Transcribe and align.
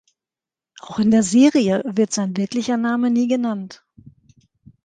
Auch 0.79 0.97
in 0.97 1.11
der 1.11 1.21
Serie 1.21 1.83
wird 1.85 2.11
sein 2.11 2.35
wirklicher 2.35 2.75
Name 2.75 3.11
nie 3.11 3.27
genannt. 3.27 3.85